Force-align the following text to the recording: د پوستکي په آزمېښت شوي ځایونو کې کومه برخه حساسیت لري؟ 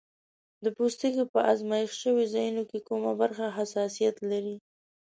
د 0.63 0.65
پوستکي 0.75 1.23
په 1.33 1.39
آزمېښت 1.51 1.95
شوي 2.03 2.25
ځایونو 2.33 2.63
کې 2.69 2.79
کومه 2.87 3.11
برخه 3.21 3.45
حساسیت 3.57 4.15
لري؟ 4.29 4.55